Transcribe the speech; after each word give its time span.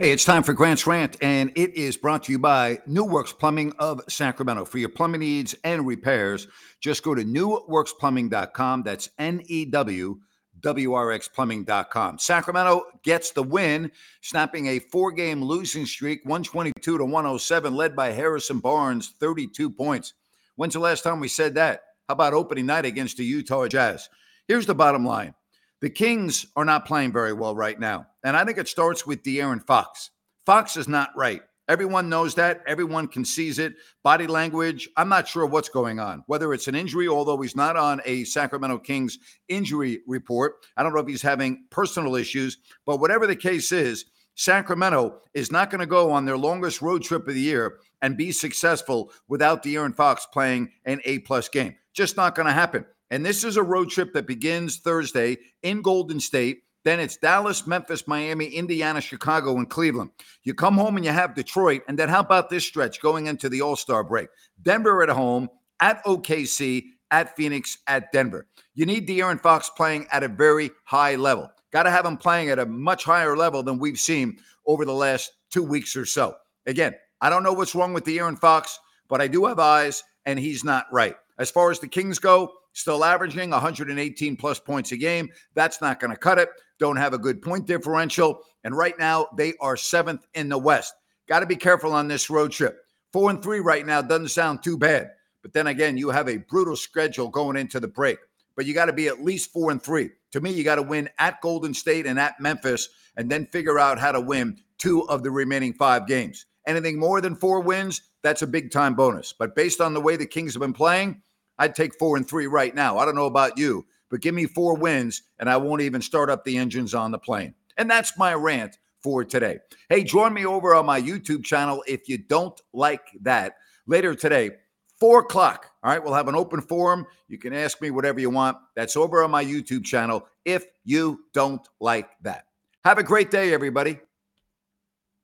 Hey, 0.00 0.12
it's 0.12 0.24
time 0.24 0.44
for 0.44 0.52
Grant's 0.52 0.86
Rant, 0.86 1.16
and 1.20 1.50
it 1.56 1.74
is 1.74 1.96
brought 1.96 2.22
to 2.22 2.32
you 2.32 2.38
by 2.38 2.78
New 2.86 3.02
Works 3.02 3.32
Plumbing 3.32 3.72
of 3.80 4.00
Sacramento. 4.08 4.64
For 4.64 4.78
your 4.78 4.90
plumbing 4.90 5.22
needs 5.22 5.56
and 5.64 5.84
repairs, 5.84 6.46
just 6.78 7.02
go 7.02 7.16
to 7.16 7.24
newworksplumbing.com. 7.24 8.84
That's 8.84 9.10
N 9.18 9.42
E 9.46 9.64
W 9.64 10.20
W 10.60 10.92
R 10.92 11.10
X 11.10 11.26
plumbing.com. 11.26 12.20
Sacramento 12.20 12.84
gets 13.02 13.32
the 13.32 13.42
win, 13.42 13.90
snapping 14.20 14.68
a 14.68 14.78
four 14.78 15.10
game 15.10 15.42
losing 15.42 15.84
streak, 15.84 16.20
122 16.24 16.98
to 16.98 17.04
107, 17.04 17.74
led 17.74 17.96
by 17.96 18.12
Harrison 18.12 18.60
Barnes, 18.60 19.14
32 19.18 19.68
points. 19.68 20.14
When's 20.54 20.74
the 20.74 20.78
last 20.78 21.02
time 21.02 21.18
we 21.18 21.26
said 21.26 21.56
that? 21.56 21.80
How 22.06 22.12
about 22.12 22.34
opening 22.34 22.66
night 22.66 22.84
against 22.84 23.16
the 23.16 23.24
Utah 23.24 23.66
Jazz? 23.66 24.08
Here's 24.46 24.66
the 24.66 24.76
bottom 24.76 25.04
line 25.04 25.34
the 25.80 25.90
Kings 25.90 26.46
are 26.56 26.64
not 26.64 26.86
playing 26.86 27.12
very 27.12 27.32
well 27.32 27.54
right 27.54 27.78
now. 27.78 28.06
And 28.24 28.36
I 28.36 28.44
think 28.44 28.58
it 28.58 28.68
starts 28.68 29.06
with 29.06 29.22
De'Aaron 29.22 29.64
Fox. 29.64 30.10
Fox 30.44 30.76
is 30.76 30.88
not 30.88 31.10
right. 31.16 31.42
Everyone 31.68 32.08
knows 32.08 32.34
that. 32.36 32.62
Everyone 32.66 33.06
can 33.06 33.24
seize 33.24 33.58
it. 33.58 33.74
Body 34.02 34.26
language, 34.26 34.88
I'm 34.96 35.10
not 35.10 35.28
sure 35.28 35.44
what's 35.44 35.68
going 35.68 36.00
on. 36.00 36.24
Whether 36.26 36.54
it's 36.54 36.66
an 36.66 36.74
injury, 36.74 37.08
although 37.08 37.38
he's 37.40 37.54
not 37.54 37.76
on 37.76 38.00
a 38.06 38.24
Sacramento 38.24 38.78
Kings 38.78 39.18
injury 39.48 40.00
report. 40.06 40.66
I 40.78 40.82
don't 40.82 40.94
know 40.94 41.00
if 41.00 41.06
he's 41.06 41.20
having 41.20 41.66
personal 41.70 42.16
issues, 42.16 42.56
but 42.86 43.00
whatever 43.00 43.26
the 43.26 43.36
case 43.36 43.70
is, 43.70 44.06
Sacramento 44.34 45.20
is 45.34 45.52
not 45.52 45.68
going 45.68 45.80
to 45.80 45.86
go 45.86 46.10
on 46.10 46.24
their 46.24 46.38
longest 46.38 46.80
road 46.80 47.02
trip 47.02 47.28
of 47.28 47.34
the 47.34 47.40
year 47.40 47.80
and 48.00 48.16
be 48.16 48.32
successful 48.32 49.12
without 49.28 49.62
De'Aaron 49.62 49.94
Fox 49.94 50.26
playing 50.32 50.70
an 50.86 51.00
A 51.04 51.18
plus 51.18 51.48
game. 51.48 51.74
Just 51.92 52.16
not 52.16 52.34
going 52.34 52.46
to 52.46 52.52
happen. 52.52 52.86
And 53.10 53.24
this 53.24 53.44
is 53.44 53.56
a 53.56 53.62
road 53.62 53.90
trip 53.90 54.12
that 54.12 54.26
begins 54.26 54.78
Thursday 54.78 55.38
in 55.62 55.82
Golden 55.82 56.20
State. 56.20 56.62
Then 56.84 57.00
it's 57.00 57.16
Dallas, 57.16 57.66
Memphis, 57.66 58.06
Miami, 58.06 58.46
Indiana, 58.46 59.00
Chicago, 59.00 59.56
and 59.56 59.68
Cleveland. 59.68 60.10
You 60.44 60.54
come 60.54 60.74
home 60.74 60.96
and 60.96 61.04
you 61.04 61.10
have 61.10 61.34
Detroit. 61.34 61.82
And 61.88 61.98
then 61.98 62.08
how 62.08 62.20
about 62.20 62.50
this 62.50 62.64
stretch 62.64 63.00
going 63.00 63.26
into 63.26 63.48
the 63.48 63.60
All 63.60 63.76
Star 63.76 64.04
break? 64.04 64.28
Denver 64.62 65.02
at 65.02 65.08
home, 65.08 65.48
at 65.80 66.04
OKC, 66.04 66.84
at 67.10 67.36
Phoenix, 67.36 67.78
at 67.86 68.12
Denver. 68.12 68.46
You 68.74 68.86
need 68.86 69.08
De'Aaron 69.08 69.40
Fox 69.40 69.70
playing 69.70 70.06
at 70.12 70.22
a 70.22 70.28
very 70.28 70.70
high 70.84 71.16
level. 71.16 71.50
Got 71.72 71.82
to 71.84 71.90
have 71.90 72.06
him 72.06 72.16
playing 72.16 72.50
at 72.50 72.58
a 72.58 72.66
much 72.66 73.04
higher 73.04 73.36
level 73.36 73.62
than 73.62 73.78
we've 73.78 73.98
seen 73.98 74.38
over 74.66 74.84
the 74.84 74.92
last 74.92 75.32
two 75.50 75.62
weeks 75.62 75.96
or 75.96 76.06
so. 76.06 76.36
Again, 76.66 76.94
I 77.20 77.30
don't 77.30 77.42
know 77.42 77.52
what's 77.52 77.74
wrong 77.74 77.92
with 77.92 78.04
De'Aaron 78.04 78.38
Fox, 78.38 78.78
but 79.08 79.20
I 79.20 79.26
do 79.26 79.46
have 79.46 79.58
eyes, 79.58 80.04
and 80.26 80.38
he's 80.38 80.64
not 80.64 80.86
right. 80.92 81.16
As 81.38 81.50
far 81.50 81.70
as 81.70 81.78
the 81.78 81.88
Kings 81.88 82.18
go, 82.18 82.52
still 82.72 83.04
averaging 83.04 83.50
118 83.50 84.36
plus 84.36 84.58
points 84.58 84.92
a 84.92 84.96
game. 84.96 85.28
That's 85.54 85.80
not 85.80 86.00
going 86.00 86.10
to 86.10 86.16
cut 86.16 86.38
it. 86.38 86.48
Don't 86.78 86.96
have 86.96 87.14
a 87.14 87.18
good 87.18 87.42
point 87.42 87.66
differential. 87.66 88.40
And 88.64 88.76
right 88.76 88.98
now, 88.98 89.28
they 89.36 89.54
are 89.60 89.76
seventh 89.76 90.26
in 90.34 90.48
the 90.48 90.58
West. 90.58 90.94
Got 91.28 91.40
to 91.40 91.46
be 91.46 91.56
careful 91.56 91.92
on 91.92 92.08
this 92.08 92.30
road 92.30 92.52
trip. 92.52 92.78
Four 93.12 93.30
and 93.30 93.42
three 93.42 93.60
right 93.60 93.86
now 93.86 94.02
doesn't 94.02 94.28
sound 94.28 94.62
too 94.62 94.76
bad. 94.76 95.10
But 95.42 95.52
then 95.52 95.68
again, 95.68 95.96
you 95.96 96.10
have 96.10 96.28
a 96.28 96.38
brutal 96.38 96.76
schedule 96.76 97.28
going 97.28 97.56
into 97.56 97.80
the 97.80 97.88
break. 97.88 98.18
But 98.56 98.66
you 98.66 98.74
got 98.74 98.86
to 98.86 98.92
be 98.92 99.06
at 99.06 99.22
least 99.22 99.52
four 99.52 99.70
and 99.70 99.82
three. 99.82 100.10
To 100.32 100.40
me, 100.40 100.50
you 100.50 100.64
got 100.64 100.74
to 100.74 100.82
win 100.82 101.08
at 101.18 101.40
Golden 101.40 101.72
State 101.72 102.06
and 102.06 102.18
at 102.18 102.40
Memphis, 102.40 102.88
and 103.16 103.30
then 103.30 103.46
figure 103.46 103.78
out 103.78 103.98
how 103.98 104.12
to 104.12 104.20
win 104.20 104.58
two 104.78 105.08
of 105.08 105.22
the 105.22 105.30
remaining 105.30 105.72
five 105.72 106.06
games. 106.06 106.46
Anything 106.66 106.98
more 106.98 107.20
than 107.20 107.36
four 107.36 107.60
wins, 107.60 108.02
that's 108.22 108.42
a 108.42 108.46
big 108.46 108.70
time 108.70 108.94
bonus. 108.94 109.32
But 109.32 109.56
based 109.56 109.80
on 109.80 109.94
the 109.94 110.00
way 110.00 110.16
the 110.16 110.26
Kings 110.26 110.54
have 110.54 110.60
been 110.60 110.72
playing, 110.72 111.22
I'd 111.58 111.74
take 111.74 111.98
four 111.98 112.16
and 112.16 112.28
three 112.28 112.46
right 112.46 112.74
now. 112.74 112.98
I 112.98 113.04
don't 113.04 113.14
know 113.14 113.26
about 113.26 113.58
you, 113.58 113.86
but 114.10 114.20
give 114.20 114.34
me 114.34 114.46
four 114.46 114.76
wins 114.76 115.22
and 115.38 115.50
I 115.50 115.56
won't 115.56 115.82
even 115.82 116.00
start 116.00 116.30
up 116.30 116.44
the 116.44 116.56
engines 116.56 116.94
on 116.94 117.10
the 117.10 117.18
plane. 117.18 117.54
And 117.76 117.90
that's 117.90 118.18
my 118.18 118.34
rant 118.34 118.78
for 119.02 119.24
today. 119.24 119.58
Hey, 119.88 120.02
join 120.02 120.34
me 120.34 120.44
over 120.44 120.74
on 120.74 120.86
my 120.86 121.00
YouTube 121.00 121.44
channel 121.44 121.82
if 121.86 122.08
you 122.08 122.18
don't 122.18 122.60
like 122.72 123.02
that. 123.22 123.54
Later 123.86 124.14
today, 124.14 124.50
four 124.98 125.20
o'clock. 125.20 125.66
All 125.82 125.90
right, 125.90 126.02
we'll 126.02 126.14
have 126.14 126.28
an 126.28 126.34
open 126.34 126.60
forum. 126.60 127.06
You 127.28 127.38
can 127.38 127.52
ask 127.52 127.80
me 127.80 127.90
whatever 127.90 128.20
you 128.20 128.30
want. 128.30 128.58
That's 128.74 128.96
over 128.96 129.22
on 129.22 129.30
my 129.30 129.44
YouTube 129.44 129.84
channel 129.84 130.26
if 130.44 130.66
you 130.84 131.20
don't 131.32 131.66
like 131.80 132.10
that. 132.22 132.44
Have 132.84 132.98
a 132.98 133.02
great 133.02 133.30
day, 133.30 133.52
everybody. 133.52 133.98